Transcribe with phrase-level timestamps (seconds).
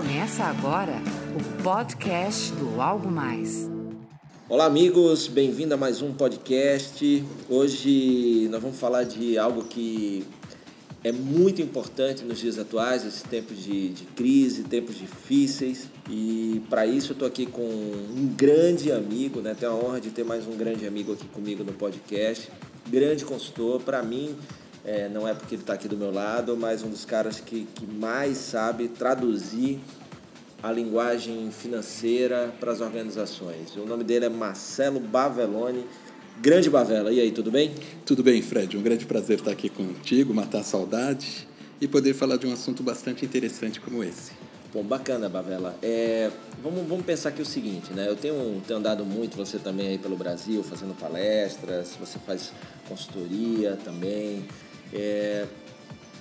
[0.00, 0.94] Começa agora
[1.36, 3.70] o podcast do Algo Mais.
[4.48, 7.22] Olá, amigos, bem-vindo a mais um podcast.
[7.50, 10.24] Hoje nós vamos falar de algo que
[11.04, 15.86] é muito importante nos dias atuais, esses tempos de, de crise, tempos difíceis.
[16.08, 19.54] E para isso eu estou aqui com um grande amigo, né?
[19.54, 22.50] Tenho a honra de ter mais um grande amigo aqui comigo no podcast.
[22.88, 24.34] Grande consultor, para mim,
[24.84, 27.66] é, não é porque ele está aqui do meu lado, mas um dos caras que,
[27.74, 29.78] que mais sabe traduzir
[30.62, 33.76] a linguagem financeira para as organizações.
[33.76, 35.84] O nome dele é Marcelo Bavelone.
[36.40, 37.74] Grande Bavela, e aí, tudo bem?
[38.06, 38.74] Tudo bem, Fred.
[38.76, 41.46] Um grande prazer estar aqui contigo, matar a saudade
[41.78, 44.32] e poder falar de um assunto bastante interessante como esse.
[44.72, 45.76] Bom, bacana, Bavela.
[45.82, 46.30] É,
[46.62, 48.08] vamos, vamos pensar aqui o seguinte, né?
[48.08, 52.52] Eu tenho, tenho andado muito, você também aí pelo Brasil, fazendo palestras, você faz
[52.88, 54.44] consultoria também.
[54.92, 55.46] É,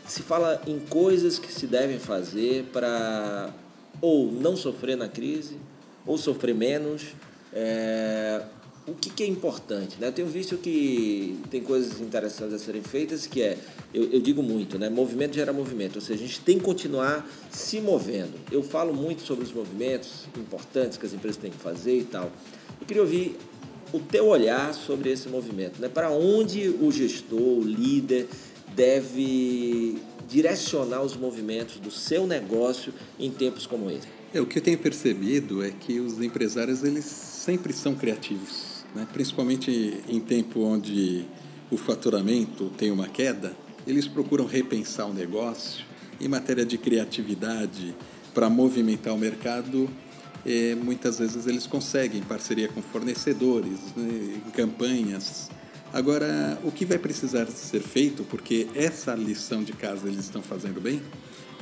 [0.07, 3.53] se fala em coisas que se devem fazer para
[4.01, 5.57] ou não sofrer na crise,
[6.05, 7.13] ou sofrer menos.
[7.53, 8.41] É,
[8.87, 9.97] o que, que, é importante?
[9.99, 10.07] Né?
[10.07, 13.57] Eu tenho visto que tem coisas interessantes a serem feitas, que é,
[13.93, 14.89] eu, eu, digo muito, né?
[14.89, 18.33] movimento gera movimento, ou seja, a gente tem que continuar se movendo.
[18.51, 22.31] Eu falo muito sobre os movimentos importantes que as empresas têm que fazer e tal.
[22.81, 23.37] Eu queria ouvir
[23.93, 25.87] o teu olhar sobre esse movimento, né?
[25.87, 28.27] para onde o gestor, o líder,
[28.79, 34.07] deve direcionar os movimentos do seu negócio em tempos como esse?
[34.33, 39.05] É, o que eu tenho percebido é que os empresários eles sempre são criativos, né?
[39.11, 41.25] principalmente em tempo onde
[41.69, 43.53] o faturamento tem uma queda,
[43.85, 45.83] eles procuram repensar o negócio
[46.21, 47.93] em matéria de criatividade
[48.33, 49.89] para movimentar o mercado.
[50.45, 55.49] É, muitas vezes eles conseguem, em parceria com fornecedores, né, em campanhas,
[55.91, 60.79] Agora, o que vai precisar ser feito, porque essa lição de casa eles estão fazendo
[60.79, 61.01] bem,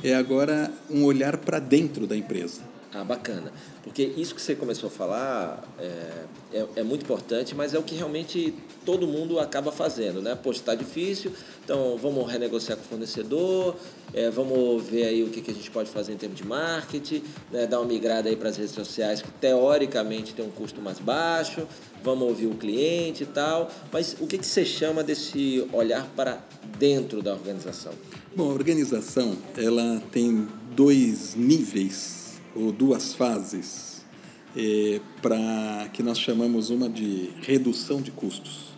[0.02, 2.62] é agora um olhar para dentro da empresa.
[2.92, 3.52] Ah, bacana.
[3.84, 6.24] Porque isso que você começou a falar é,
[6.54, 10.34] é, é, muito importante, mas é o que realmente todo mundo acaba fazendo, né?
[10.34, 11.30] Poxa, está difícil,
[11.62, 13.76] então vamos renegociar com o fornecedor,
[14.14, 17.22] é, vamos ver aí o que, que a gente pode fazer em termos de marketing,
[17.52, 17.66] né?
[17.66, 21.68] dar uma migrada aí para as redes sociais que teoricamente tem um custo mais baixo,
[22.02, 23.70] vamos ouvir o cliente e tal.
[23.92, 26.42] Mas o que, que você chama desse olhar para
[26.78, 27.92] dentro da organização?
[28.36, 30.46] Bom, a organização ela tem
[30.76, 34.04] dois níveis ou duas fases
[34.54, 38.68] é, para que nós chamamos uma de redução de custos.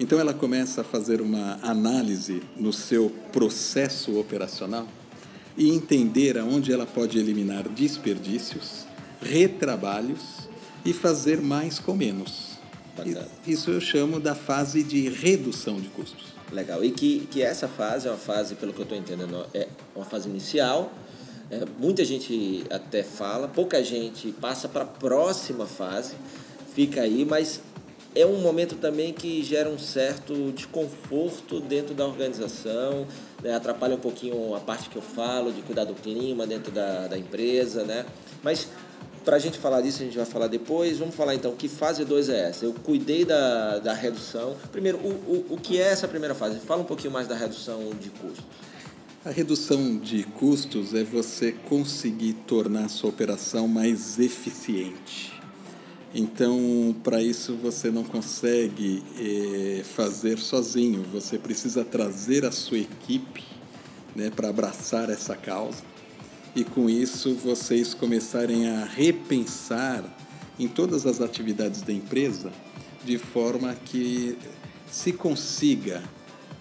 [0.00, 4.88] Então ela começa a fazer uma análise no seu processo operacional
[5.58, 8.86] e entender aonde ela pode eliminar desperdícios,
[9.20, 10.48] retrabalhos
[10.84, 12.55] e fazer mais com menos.
[12.96, 13.28] Bacana.
[13.46, 16.36] Isso eu chamo da fase de redução de custos.
[16.50, 16.84] Legal.
[16.84, 20.04] E que, que essa fase é uma fase, pelo que eu estou entendendo, é uma
[20.04, 20.92] fase inicial,
[21.50, 26.14] é, muita gente até fala, pouca gente passa para a próxima fase,
[26.74, 27.60] fica aí, mas
[28.16, 33.06] é um momento também que gera um certo desconforto dentro da organização,
[33.42, 33.54] né?
[33.54, 37.18] atrapalha um pouquinho a parte que eu falo de cuidar do clima dentro da, da
[37.18, 38.06] empresa, né?
[38.42, 38.68] Mas
[39.26, 40.98] para a gente falar disso, a gente vai falar depois.
[40.98, 42.64] Vamos falar então que fase 2 é essa.
[42.64, 44.56] Eu cuidei da, da redução.
[44.70, 46.60] Primeiro, o, o, o que é essa primeira fase?
[46.60, 48.44] Fala um pouquinho mais da redução de custos.
[49.24, 55.32] A redução de custos é você conseguir tornar a sua operação mais eficiente.
[56.14, 63.42] Então, para isso, você não consegue eh, fazer sozinho, você precisa trazer a sua equipe
[64.14, 65.95] né, para abraçar essa causa
[66.56, 70.02] e, com isso, vocês começarem a repensar
[70.58, 72.50] em todas as atividades da empresa
[73.04, 74.38] de forma que
[74.90, 76.02] se consiga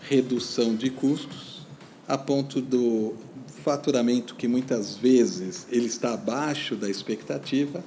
[0.02, 1.66] redução de custos
[2.06, 3.16] a ponto do
[3.64, 7.82] faturamento que muitas vezes ele está abaixo da expectativa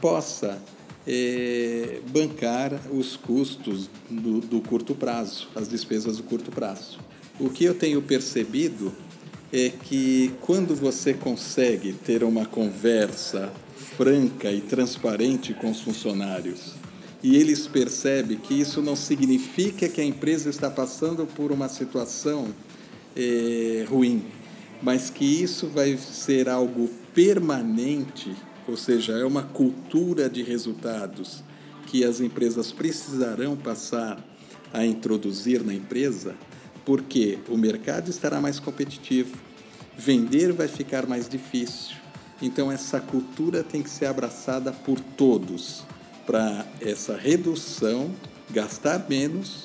[0.00, 0.60] possa
[1.06, 6.98] é, bancar os custos do, do curto prazo, as despesas do curto prazo.
[7.38, 8.92] O que eu tenho percebido
[9.56, 13.52] é que quando você consegue ter uma conversa
[13.96, 16.72] franca e transparente com os funcionários
[17.22, 22.48] e eles percebem que isso não significa que a empresa está passando por uma situação
[23.14, 24.24] é, ruim,
[24.82, 28.34] mas que isso vai ser algo permanente,
[28.66, 31.44] ou seja, é uma cultura de resultados
[31.86, 34.18] que as empresas precisarão passar
[34.72, 36.34] a introduzir na empresa,
[36.84, 39.36] porque o mercado estará mais competitivo,
[39.96, 41.96] vender vai ficar mais difícil.
[42.42, 45.82] Então, essa cultura tem que ser abraçada por todos
[46.26, 48.10] para essa redução,
[48.50, 49.64] gastar menos,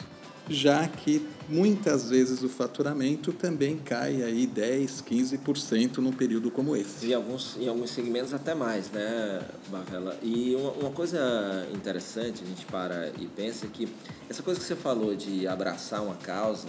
[0.50, 7.07] já que muitas vezes o faturamento também cai aí 10, 15% num período como esse.
[7.07, 10.18] E alguns, em alguns segmentos até mais, né, Bavela?
[10.21, 13.88] E uma, uma coisa interessante, a gente para e pensa que
[14.30, 16.68] essa coisa que você falou de abraçar uma causa,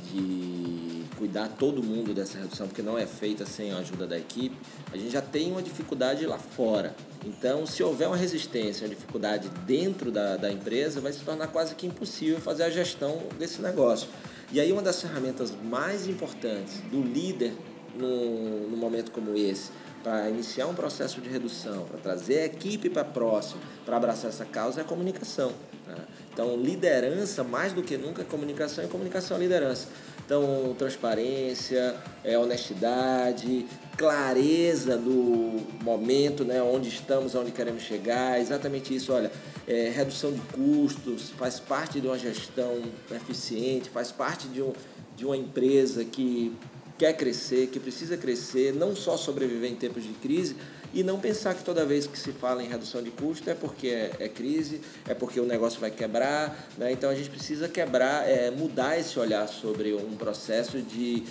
[0.00, 4.56] de cuidar todo mundo dessa redução, porque não é feita sem a ajuda da equipe,
[4.90, 6.94] a gente já tem uma dificuldade lá fora.
[7.24, 11.74] Então, se houver uma resistência, uma dificuldade dentro da, da empresa, vai se tornar quase
[11.74, 14.08] que impossível fazer a gestão desse negócio.
[14.50, 17.52] E aí, uma das ferramentas mais importantes do líder
[17.94, 19.70] no momento como esse,
[20.02, 24.44] para iniciar um processo de redução, para trazer a equipe para próximo, para abraçar essa
[24.44, 25.52] causa, é a comunicação.
[25.86, 25.96] Né?
[26.42, 29.88] Então, liderança, mais do que nunca, é comunicação e comunicação é liderança.
[30.24, 31.94] Então, transparência,
[32.24, 39.12] é, honestidade, clareza do momento, né, onde estamos, onde queremos chegar, exatamente isso.
[39.12, 39.30] Olha,
[39.68, 42.84] é, redução de custos faz parte de uma gestão
[43.14, 44.72] eficiente, faz parte de, um,
[45.14, 46.56] de uma empresa que
[46.96, 50.56] quer crescer, que precisa crescer, não só sobreviver em tempos de crise,
[50.92, 53.88] e não pensar que toda vez que se fala em redução de custo é porque
[53.88, 56.68] é, é crise, é porque o negócio vai quebrar.
[56.76, 56.92] Né?
[56.92, 61.22] Então a gente precisa quebrar, é, mudar esse olhar sobre um processo de,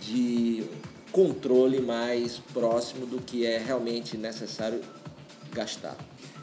[0.00, 0.64] de
[1.10, 4.80] controle mais próximo do que é realmente necessário
[5.52, 5.96] gastar.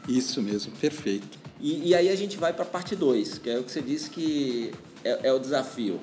[0.06, 1.38] Isso mesmo, perfeito.
[1.58, 3.80] E, e aí a gente vai para a parte 2, que é o que você
[3.80, 5.98] disse que é, é o desafio.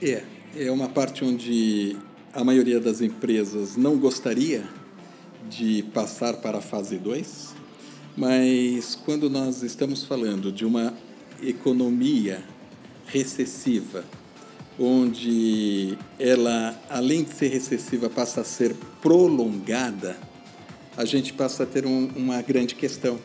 [0.00, 0.22] É,
[0.56, 1.96] é uma parte onde
[2.32, 4.64] a maioria das empresas não gostaria
[5.48, 7.54] de passar para a fase 2,
[8.16, 10.94] mas quando nós estamos falando de uma
[11.42, 12.42] economia
[13.06, 14.04] recessiva,
[14.78, 20.16] onde ela, além de ser recessiva, passa a ser prolongada,
[20.96, 23.18] a gente passa a ter um, uma grande questão.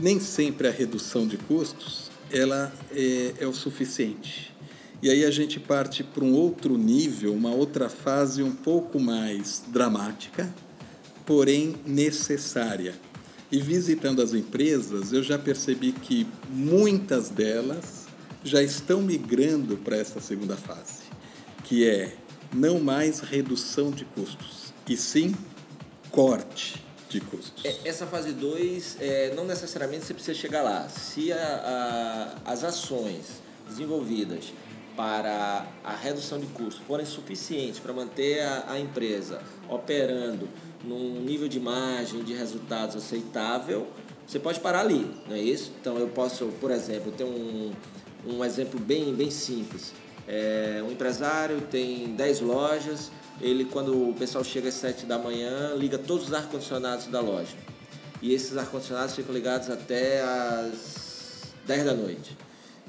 [0.00, 4.52] Nem sempre a redução de custos ela é, é o suficiente.
[5.02, 9.62] E aí a gente parte para um outro nível, uma outra fase um pouco mais
[9.68, 10.52] dramática,
[11.26, 12.94] porém necessária.
[13.50, 18.06] E visitando as empresas, eu já percebi que muitas delas
[18.42, 21.02] já estão migrando para essa segunda fase,
[21.62, 22.16] que é
[22.52, 25.34] não mais redução de custos, e sim
[26.10, 27.64] corte de custos.
[27.64, 30.88] É, essa fase 2, é, não necessariamente você precisa chegar lá.
[30.88, 34.52] Se a, a, as ações desenvolvidas
[34.96, 40.48] para a redução de custos forem suficientes para manter a, a empresa operando
[40.86, 43.88] num nível de margem, de resultados aceitável,
[44.26, 45.72] você pode parar ali, não é isso?
[45.80, 47.72] Então eu posso, por exemplo, ter um,
[48.26, 49.92] um exemplo bem, bem simples.
[50.26, 53.10] É, um empresário tem 10 lojas,
[53.40, 57.56] ele quando o pessoal chega às 7 da manhã, liga todos os ar-condicionados da loja.
[58.22, 62.36] E esses ar-condicionados ficam ligados até às 10 da noite.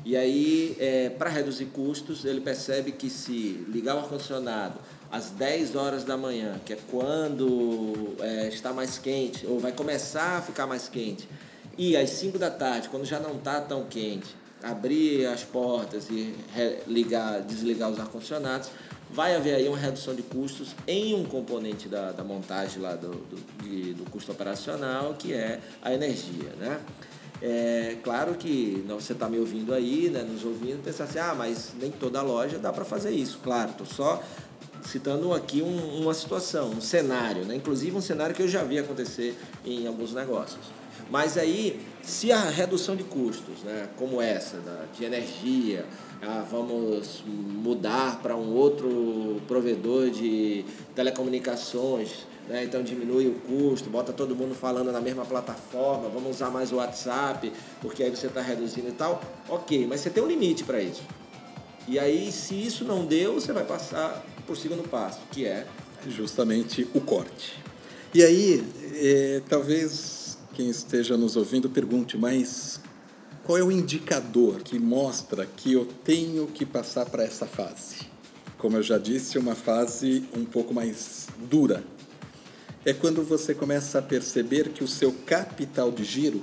[0.05, 4.79] E aí, é, para reduzir custos, ele percebe que se ligar o ar-condicionado
[5.11, 10.37] às 10 horas da manhã, que é quando é, está mais quente, ou vai começar
[10.37, 11.27] a ficar mais quente,
[11.77, 16.33] e às 5 da tarde, quando já não está tão quente, abrir as portas e
[16.87, 18.69] ligar, desligar os ar-condicionados,
[19.09, 23.11] vai haver aí uma redução de custos em um componente da, da montagem lá do,
[23.11, 26.79] do, de, do custo operacional, que é a energia, né?
[27.41, 31.73] É claro que você está me ouvindo aí, né, nos ouvindo, pensar assim, ah, mas
[31.79, 33.39] nem toda loja dá para fazer isso.
[33.43, 34.23] Claro, estou só
[34.85, 37.55] citando aqui um, uma situação, um cenário, né?
[37.55, 40.65] inclusive um cenário que eu já vi acontecer em alguns negócios.
[41.09, 45.85] Mas aí, se a redução de custos, né, como essa, da, de energia,
[46.21, 50.65] ah, vamos mudar para um outro provedor de
[50.95, 56.49] telecomunicações, né, então diminui o custo, bota todo mundo falando na mesma plataforma, vamos usar
[56.49, 57.51] mais o WhatsApp,
[57.81, 59.21] porque aí você está reduzindo e tal.
[59.47, 61.03] Ok, mas você tem um limite para isso.
[61.87, 65.65] E aí, se isso não deu, você vai passar o segundo passo, que é
[66.07, 67.59] justamente o corte.
[68.13, 72.79] E aí, é, talvez quem esteja nos ouvindo pergunte, mas
[73.43, 78.07] qual é o indicador que mostra que eu tenho que passar para essa fase?
[78.57, 81.83] Como eu já disse, uma fase um pouco mais dura.
[82.85, 86.41] É quando você começa a perceber que o seu capital de giro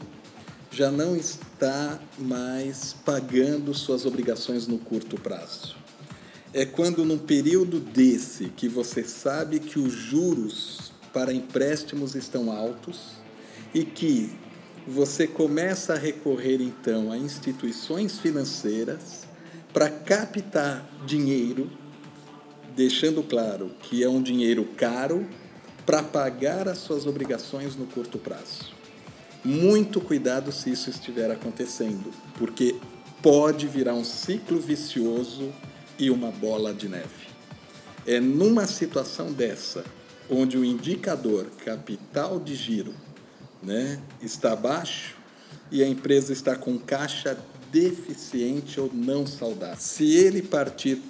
[0.71, 5.82] já não está mais pagando suas obrigações no curto prazo
[6.55, 13.13] é quando num período desse que você sabe que os juros para empréstimos estão altos
[13.73, 14.31] e que
[14.87, 19.27] você começa a recorrer então a instituições financeiras
[19.73, 21.71] para captar dinheiro,
[22.77, 25.27] deixando claro que é um dinheiro caro
[25.87, 28.73] para pagar as suas obrigações no curto prazo.
[29.43, 32.77] Muito cuidado se isso estiver acontecendo, porque
[33.23, 35.53] pode virar um ciclo vicioso
[36.03, 37.29] e uma bola de neve.
[38.05, 39.85] É numa situação dessa,
[40.29, 42.93] onde o indicador capital de giro
[43.63, 45.15] né, está baixo
[45.71, 47.39] e a empresa está com caixa
[47.71, 49.77] deficiente ou não saudável.
[49.79, 51.01] Se ele partir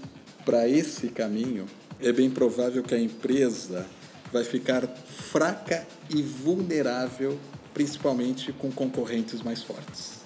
[0.44, 1.64] para esse caminho,
[1.98, 3.86] é bem provável que a empresa
[4.30, 7.38] vai ficar fraca e vulnerável,
[7.72, 10.21] principalmente com concorrentes mais fortes.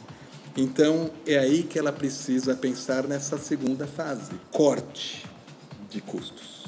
[0.57, 5.27] Então, é aí que ela precisa pensar nessa segunda fase, corte
[5.91, 6.65] de custos.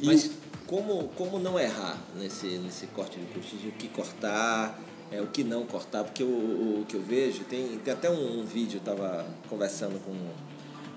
[0.00, 0.30] E Mas
[0.66, 3.60] como, como não errar nesse, nesse corte de custos?
[3.62, 4.80] O que cortar,
[5.10, 6.02] é, o que não cortar?
[6.02, 9.26] Porque o, o, o que eu vejo, tem, tem até um, um vídeo, eu estava
[9.50, 10.12] conversando com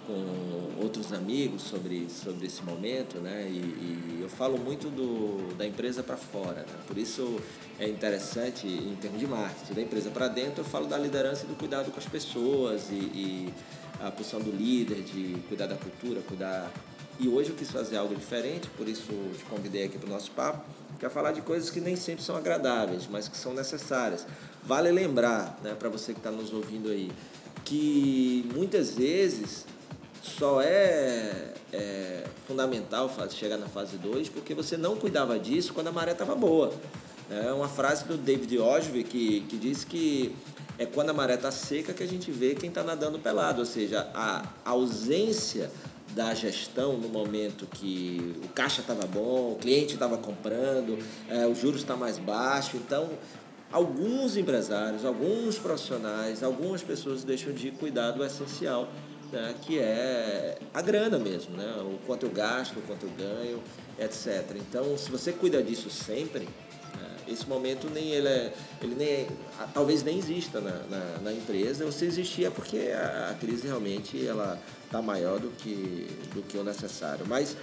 [0.07, 3.45] com outros amigos sobre, sobre esse momento, né?
[3.49, 6.75] E, e eu falo muito do, da empresa para fora, né?
[6.87, 7.39] Por isso
[7.77, 9.73] é interessante em termos de marketing.
[9.73, 12.95] Da empresa para dentro eu falo da liderança e do cuidado com as pessoas e,
[12.95, 13.53] e
[14.01, 16.71] a posição do líder de cuidar da cultura, cuidar...
[17.19, 20.29] E hoje eu quis fazer algo diferente, por isso te convidei aqui para o nosso
[20.31, 20.63] papo,
[20.99, 24.25] para falar de coisas que nem sempre são agradáveis, mas que são necessárias.
[24.63, 27.11] Vale lembrar, né, para você que está nos ouvindo aí,
[27.65, 29.65] que muitas vezes
[30.27, 35.91] só é, é fundamental chegar na fase 2 porque você não cuidava disso quando a
[35.91, 36.73] maré estava boa.
[37.29, 40.33] É uma frase do David Ogilvy que, que diz que
[40.77, 43.65] é quando a maré está seca que a gente vê quem está nadando pelado, ou
[43.65, 45.71] seja, a ausência
[46.15, 50.97] da gestão no momento que o caixa estava bom, o cliente estava comprando,
[51.29, 52.77] é, juros está mais baixo.
[52.77, 53.09] Então,
[53.71, 58.87] alguns empresários, alguns profissionais, algumas pessoas deixam de cuidar do essencial
[59.31, 63.61] né, que é a grana mesmo, né, o quanto eu gasto, o quanto eu ganho,
[63.99, 64.55] etc.
[64.55, 69.27] Então, se você cuida disso sempre, né, esse momento nem ele, é, ele nem é,
[69.73, 73.67] talvez nem exista na, na, na, empresa, ou se existir é porque a, a crise
[73.67, 77.25] realmente ela está maior do que, do que o necessário.
[77.27, 77.55] Mas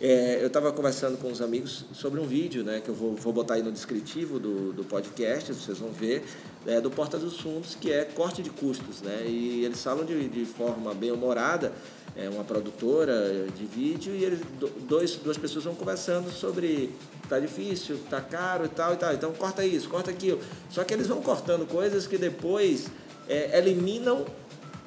[0.00, 3.32] é, eu estava conversando com os amigos sobre um vídeo, né, que eu vou, vou
[3.32, 6.24] botar aí no descritivo do, do podcast, vocês vão ver,
[6.66, 9.02] é, do Porta dos Fundos, que é corte de custos.
[9.02, 11.72] Né, e eles falam de, de forma bem humorada,
[12.16, 14.40] é uma produtora de vídeo, e eles,
[14.88, 16.90] dois, duas pessoas vão conversando sobre
[17.28, 20.38] tá difícil, tá caro e tal e tal, então corta isso, corta aquilo.
[20.70, 22.86] Só que eles vão cortando coisas que depois
[23.28, 24.24] é, eliminam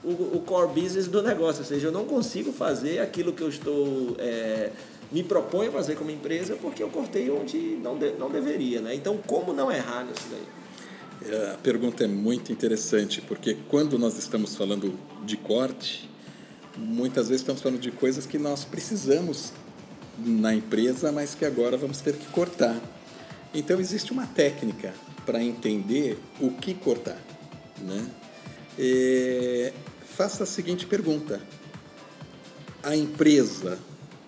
[0.04, 3.50] o, o, core business do negócio, ou seja, eu não consigo fazer aquilo que eu
[3.50, 4.72] estou é,
[5.12, 8.82] me proponho a fazer como empresa porque eu cortei onde não, de, não deveria.
[8.82, 8.96] Né?
[8.96, 10.57] Então, como não errar nisso daí?
[11.26, 16.10] É, a pergunta é muito interessante, porque quando nós estamos falando de corte,
[16.78, 19.52] muitas vezes estamos falando de coisas que nós precisamos
[20.18, 22.80] na empresa, mas que agora vamos ter que cortar.
[23.54, 24.94] Então, existe uma técnica
[25.26, 27.20] para entender o que cortar.
[27.80, 28.08] Né?
[28.78, 29.74] E
[30.16, 31.42] faça a seguinte pergunta:
[32.84, 33.80] a empresa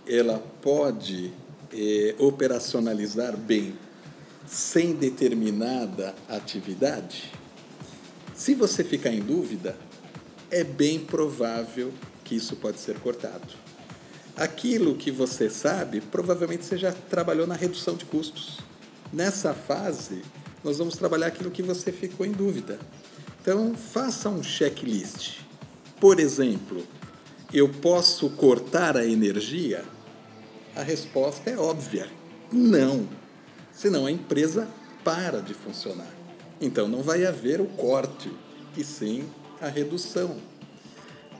[0.07, 1.31] ela pode
[1.71, 3.75] é, operacionalizar bem
[4.49, 7.31] sem determinada atividade?
[8.33, 9.77] Se você ficar em dúvida,
[10.49, 13.47] é bem provável que isso pode ser cortado.
[14.35, 18.59] Aquilo que você sabe, provavelmente você já trabalhou na redução de custos.
[19.13, 20.23] Nessa fase,
[20.63, 22.79] nós vamos trabalhar aquilo que você ficou em dúvida.
[23.41, 25.41] Então, faça um checklist.
[25.99, 26.85] Por exemplo,
[27.53, 29.83] eu posso cortar a energia?
[30.75, 32.07] A resposta é óbvia:
[32.51, 33.18] não.
[33.79, 34.67] Senão a empresa
[35.05, 36.13] para de funcionar.
[36.59, 38.29] Então não vai haver o corte,
[38.75, 39.23] e sim
[39.61, 40.35] a redução.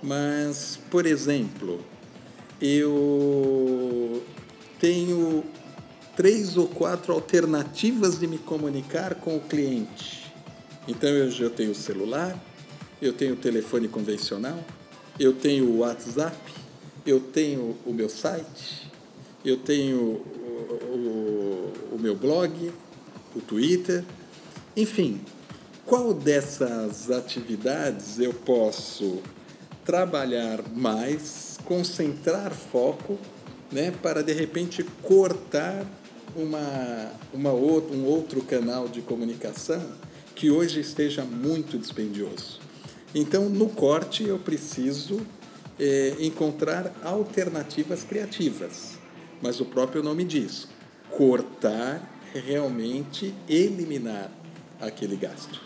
[0.02, 1.84] Mas, por exemplo,
[2.62, 4.24] eu
[4.80, 5.44] tenho
[6.16, 10.34] três ou quatro alternativas de me comunicar com o cliente.
[10.88, 12.42] Então eu já tenho o celular,
[13.02, 14.64] eu tenho o telefone convencional,
[15.20, 16.38] eu tenho o WhatsApp,
[17.06, 18.90] eu tenho o meu site,
[19.44, 22.72] eu tenho o, meu blog,
[23.36, 24.04] o Twitter,
[24.76, 25.22] enfim,
[25.86, 29.22] qual dessas atividades eu posso
[29.84, 33.18] trabalhar mais, concentrar foco,
[33.72, 35.86] né, para de repente cortar
[36.36, 39.84] uma, uma outra, um outro canal de comunicação
[40.36, 42.60] que hoje esteja muito dispendioso.
[43.14, 45.20] Então, no corte, eu preciso
[45.80, 48.99] é, encontrar alternativas criativas
[49.42, 50.68] mas o próprio nome diz:
[51.10, 52.02] cortar
[52.34, 54.32] é realmente eliminar
[54.80, 55.62] aquele gasto.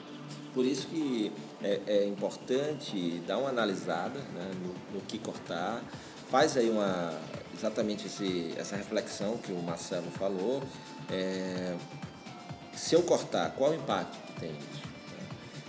[0.53, 1.31] Por isso que
[1.63, 5.83] é, é importante dar uma analisada né, no, no, que cortar.
[6.29, 7.13] Faz aí uma,
[7.53, 10.61] exatamente esse, essa reflexão que o Marcelo falou.
[11.09, 11.75] É,
[12.75, 14.83] se eu cortar, qual o impacto que tem isso?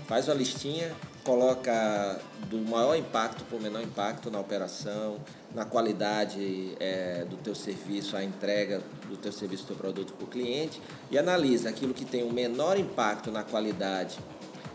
[0.06, 5.18] Faz uma listinha coloca do maior impacto para o menor impacto na operação,
[5.54, 10.24] na qualidade é, do teu serviço, a entrega do teu serviço, do teu produto para
[10.24, 14.18] o cliente e analisa aquilo que tem o menor impacto na qualidade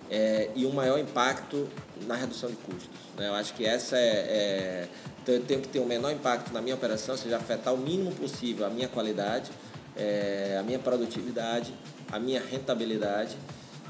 [0.09, 1.67] é, e o maior impacto
[2.07, 2.99] na redução de custos.
[3.15, 3.27] Né?
[3.27, 4.87] Eu acho que essa é, é
[5.21, 7.77] então eu tenho que ter o menor impacto na minha operação, ou seja, afetar o
[7.77, 9.51] mínimo possível a minha qualidade,
[9.95, 11.71] é, a minha produtividade,
[12.11, 13.37] a minha rentabilidade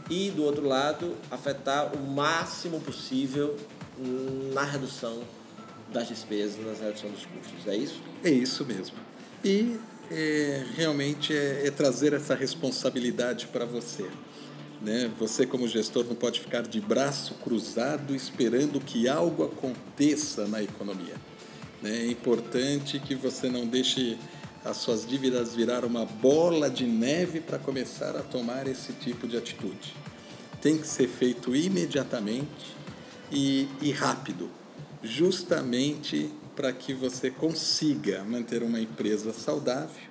[0.09, 3.55] e do outro lado afetar o máximo possível
[4.53, 5.21] na redução
[5.91, 7.67] das despesas, na redução dos custos.
[7.67, 8.01] É isso?
[8.23, 8.97] É isso mesmo.
[9.43, 9.77] E
[10.11, 14.09] é, realmente é, é trazer essa responsabilidade para você.
[14.81, 15.11] Né?
[15.19, 21.15] Você, como gestor, não pode ficar de braço cruzado esperando que algo aconteça na economia.
[21.81, 22.03] Né?
[22.03, 24.17] É importante que você não deixe
[24.63, 29.37] as suas dívidas virar uma bola de neve para começar a tomar esse tipo de
[29.37, 29.95] atitude.
[30.61, 32.75] Tem que ser feito imediatamente
[33.31, 34.49] e, e rápido,
[35.01, 40.09] justamente para que você consiga manter uma empresa saudável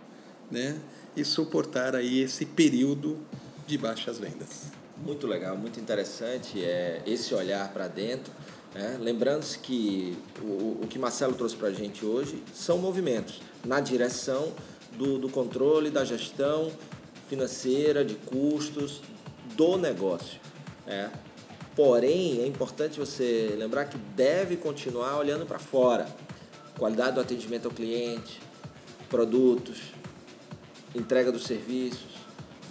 [0.51, 0.79] né?
[1.15, 3.19] e suportar aí esse período
[3.67, 4.79] de baixas vendas.
[5.05, 8.33] Muito legal, muito interessante é esse olhar para dentro.
[8.75, 8.97] Né?
[9.01, 14.53] Lembrando-se que o que Marcelo trouxe para a gente hoje são movimentos na direção
[14.93, 16.73] do, do controle, da gestão
[17.29, 19.03] financeira, de custos
[19.55, 20.41] do negócio.
[20.87, 21.11] Né?
[21.77, 26.09] Porém, é importante você lembrar que deve continuar olhando para fora.
[26.77, 28.41] Qualidade do atendimento ao cliente,
[29.09, 29.79] produtos,
[30.95, 32.19] entrega dos serviços,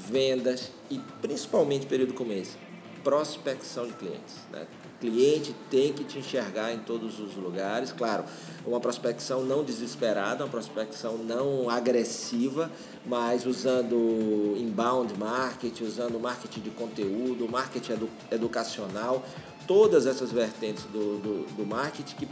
[0.09, 2.57] vendas e principalmente período começo,
[3.03, 4.35] prospecção de clientes.
[4.51, 4.65] Né?
[4.99, 8.23] Cliente tem que te enxergar em todos os lugares, claro,
[8.65, 12.71] uma prospecção não desesperada, uma prospecção não agressiva,
[13.05, 19.23] mas usando inbound marketing, usando marketing de conteúdo, marketing edu educacional,
[19.67, 22.27] todas essas vertentes do, do, do marketing que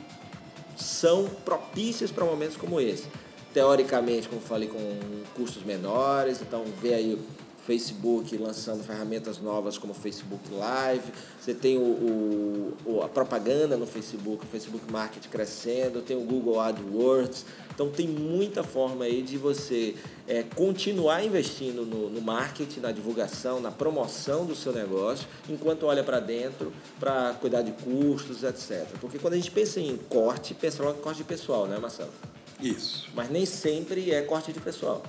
[0.75, 3.07] são propícias para momentos como esse.
[3.53, 4.99] Teoricamente, como falei, com
[5.35, 7.19] custos menores, então vê aí
[7.65, 14.45] Facebook lançando ferramentas novas como Facebook Live, você tem o, o, a propaganda no Facebook,
[14.45, 17.45] o Facebook Marketing crescendo, tem o Google AdWords.
[17.73, 19.95] Então tem muita forma aí de você
[20.27, 26.03] é, continuar investindo no, no marketing, na divulgação, na promoção do seu negócio, enquanto olha
[26.03, 28.87] para dentro para cuidar de custos, etc.
[29.01, 32.11] Porque quando a gente pensa em corte, pensa logo em corte de pessoal, né, Marcelo?
[32.61, 33.09] Isso.
[33.13, 35.03] Mas nem sempre é corte de pessoal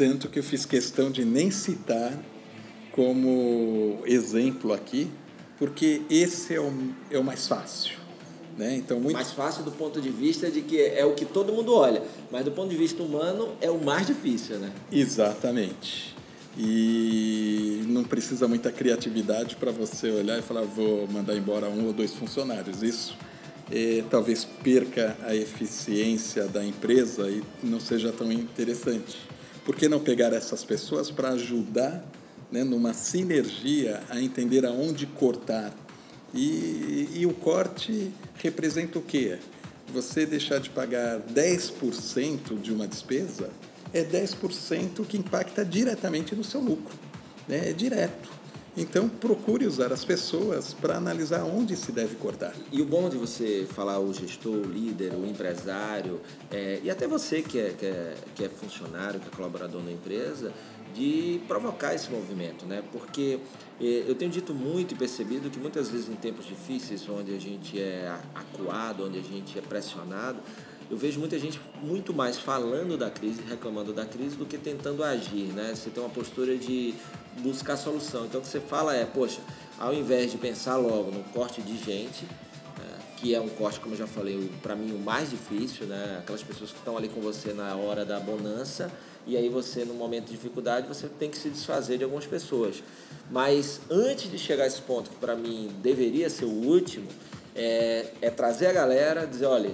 [0.00, 2.18] tanto que eu fiz questão de nem citar
[2.90, 5.10] como exemplo aqui,
[5.58, 6.72] porque esse é o,
[7.10, 7.98] é o mais fácil.
[8.56, 8.76] Né?
[8.76, 9.12] Então, muito...
[9.12, 12.46] Mais fácil do ponto de vista de que é o que todo mundo olha, mas
[12.46, 14.72] do ponto de vista humano é o mais difícil, né?
[14.90, 16.16] Exatamente.
[16.56, 21.92] E não precisa muita criatividade para você olhar e falar, vou mandar embora um ou
[21.92, 22.82] dois funcionários.
[22.82, 23.14] Isso
[23.70, 29.28] é, talvez perca a eficiência da empresa e não seja tão interessante.
[29.64, 32.04] Por que não pegar essas pessoas para ajudar
[32.50, 35.74] né, numa sinergia a entender aonde cortar?
[36.34, 39.38] E, e o corte representa o quê?
[39.92, 43.50] Você deixar de pagar 10% de uma despesa
[43.92, 46.96] é 10% que impacta diretamente no seu lucro.
[47.48, 47.70] Né?
[47.70, 48.30] É direto.
[48.76, 52.54] Então, procure usar as pessoas para analisar onde se deve cortar.
[52.70, 57.06] E o bom de você falar o gestor, o líder, o empresário, é, e até
[57.08, 60.52] você que é, que, é, que é funcionário, que é colaborador na empresa,
[60.94, 62.82] de provocar esse movimento, né?
[62.92, 63.40] Porque
[63.80, 67.38] é, eu tenho dito muito e percebido que muitas vezes em tempos difíceis, onde a
[67.40, 70.38] gente é acuado, onde a gente é pressionado,
[70.90, 75.04] eu vejo muita gente muito mais falando da crise, reclamando da crise, do que tentando
[75.04, 75.72] agir, né?
[75.74, 76.94] Você tem uma postura de
[77.38, 78.26] buscar solução.
[78.26, 79.40] Então, o que você fala é, poxa,
[79.78, 83.94] ao invés de pensar logo no corte de gente, né, que é um corte, como
[83.94, 86.16] eu já falei, para mim o mais difícil, né?
[86.18, 88.90] Aquelas pessoas que estão ali com você na hora da bonança
[89.26, 92.82] e aí você, no momento de dificuldade, você tem que se desfazer de algumas pessoas.
[93.30, 97.06] Mas antes de chegar a esse ponto, que para mim deveria ser o último,
[97.54, 99.72] é, é trazer a galera, dizer, olha,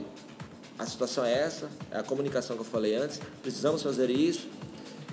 [0.79, 4.49] a situação é essa, é a comunicação que eu falei antes, precisamos fazer isso,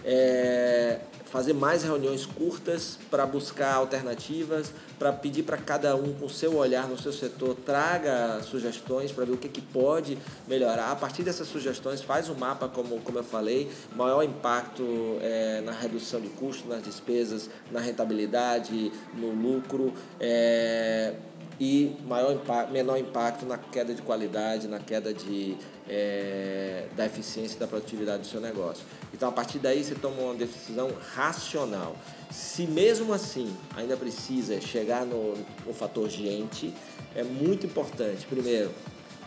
[0.05, 6.55] é, fazer mais reuniões curtas para buscar alternativas, para pedir para cada um com seu
[6.57, 10.91] olhar no seu setor traga sugestões para ver o que, que pode melhorar.
[10.91, 14.83] A partir dessas sugestões faz um mapa, como, como eu falei, maior impacto
[15.21, 19.91] é, na redução de custos, nas despesas, na rentabilidade, no lucro.
[20.19, 21.15] É,
[21.59, 22.39] e maior
[22.71, 25.55] menor impacto na queda de qualidade, na queda de,
[25.87, 28.83] é, da eficiência e da produtividade do seu negócio.
[29.13, 31.95] Então, a partir daí, você toma uma decisão racional.
[32.31, 35.35] Se mesmo assim ainda precisa chegar no,
[35.65, 36.73] no fator gente,
[37.15, 38.71] é muito importante, primeiro,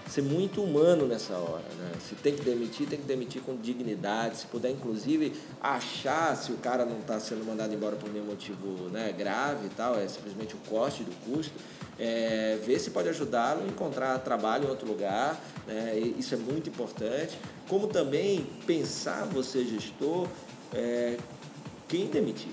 [0.09, 1.65] ser muito humano nessa hora.
[1.79, 1.93] Né?
[2.09, 4.39] Se tem que demitir, tem que demitir com dignidade.
[4.39, 8.89] Se puder, inclusive, achar se o cara não está sendo mandado embora por nenhum motivo
[8.91, 11.53] né, grave e tal, é simplesmente o corte do custo.
[11.99, 15.99] É, ver se pode ajudá-lo a encontrar trabalho em outro lugar, né?
[16.19, 17.39] isso é muito importante.
[17.69, 20.29] Como também pensar, você gestor,
[20.75, 21.17] é,
[21.89, 22.51] quem demitir.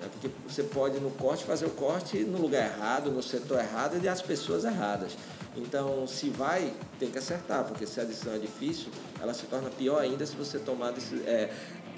[0.00, 0.08] Né?
[0.12, 4.00] Porque você pode no corte fazer o corte no lugar errado, no setor errado e
[4.00, 5.16] das pessoas erradas.
[5.56, 8.88] Então, se vai, tem que acertar, porque se a decisão é difícil,
[9.20, 10.94] ela se torna pior ainda se você tomar
[11.26, 11.50] é,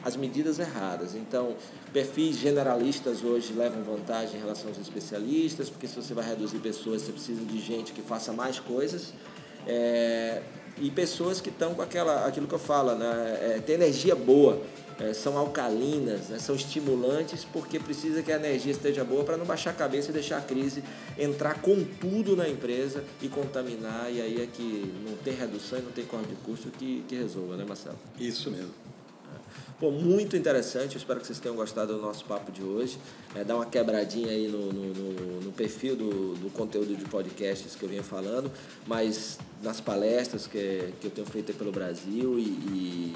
[0.03, 1.15] as medidas erradas.
[1.15, 1.57] Então,
[1.93, 7.03] perfis generalistas hoje levam vantagem em relação aos especialistas, porque se você vai reduzir pessoas,
[7.03, 9.13] você precisa de gente que faça mais coisas.
[9.67, 10.43] É,
[10.79, 13.39] e pessoas que estão com aquela, aquilo que eu falo, né?
[13.43, 14.63] É, tem energia boa
[15.01, 19.47] é, são alcalinas, né, são estimulantes, porque precisa que a energia esteja boa para não
[19.47, 20.85] baixar a cabeça e deixar a crise
[21.19, 25.83] entrar com tudo na empresa e contaminar, e aí é que não tem redução e
[25.83, 27.99] não tem corte de custo que, que resolva, né, Marcelo?
[28.19, 28.71] Isso mesmo.
[29.81, 32.99] Pô, muito interessante, eu espero que vocês tenham gostado do nosso papo de hoje.
[33.35, 37.75] É, dá uma quebradinha aí no, no, no, no perfil do, do, conteúdo de podcasts
[37.75, 38.53] que eu vinha falando,
[38.87, 43.15] mas nas palestras que, que eu tenho feito pelo Brasil e, e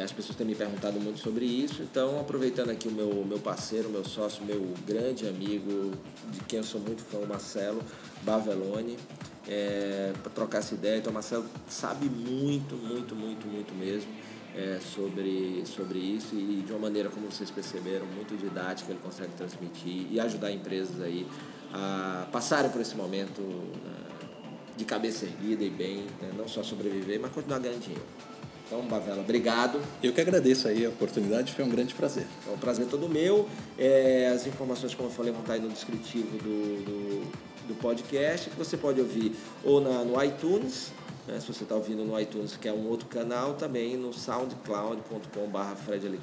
[0.00, 3.90] as pessoas têm me perguntado muito sobre isso, então aproveitando aqui o meu, meu parceiro,
[3.90, 5.92] meu sócio, meu grande amigo,
[6.30, 7.82] de quem eu sou muito fã, o Marcelo
[8.22, 8.96] Bavelone,
[9.46, 10.98] é, para trocar essa ideia.
[10.98, 14.10] Então o Marcelo sabe muito, muito, muito, muito mesmo
[14.56, 19.32] é, sobre, sobre isso e de uma maneira, como vocês perceberam, muito didática, ele consegue
[19.34, 21.26] transmitir e ajudar empresas aí
[21.72, 23.94] a passarem por esse momento né,
[24.76, 28.31] de cabeça erguida e bem, né, não só sobreviver, mas continuar ganhando dinheiro.
[28.72, 29.78] Então, Bavela, obrigado.
[30.02, 32.26] Eu que agradeço aí a oportunidade, foi um grande prazer.
[32.48, 33.46] É um prazer todo meu.
[33.78, 37.32] É, as informações, como eu falei, vão estar aí no descritivo do, do,
[37.68, 40.90] do podcast, que você pode ouvir ou na, no iTunes,
[41.28, 45.76] né, se você está ouvindo no iTunes, que é um outro canal, também no soundcloud.com.br
[45.84, 46.18] Fred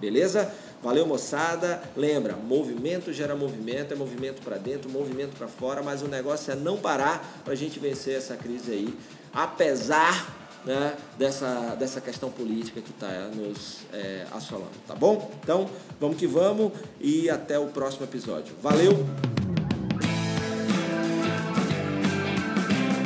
[0.00, 0.52] Beleza?
[0.82, 1.80] Valeu, moçada.
[1.96, 6.56] Lembra, movimento gera movimento, é movimento para dentro, movimento para fora, mas o negócio é
[6.56, 8.98] não parar para a gente vencer essa crise aí,
[9.32, 15.30] apesar né, dessa, dessa questão política que está nos é, assolando, tá bom?
[15.42, 15.68] Então,
[16.00, 18.54] vamos que vamos e até o próximo episódio.
[18.62, 18.92] Valeu!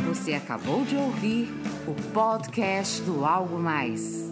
[0.08, 1.48] Você acabou de ouvir
[1.86, 4.27] o podcast do Algo Mais.